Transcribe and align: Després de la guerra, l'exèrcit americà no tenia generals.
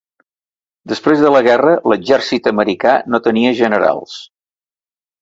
Després 0.93 1.21
de 1.25 1.33
la 1.35 1.43
guerra, 1.49 1.75
l'exèrcit 1.93 2.51
americà 2.55 2.97
no 3.13 3.23
tenia 3.31 3.55
generals. 3.63 4.21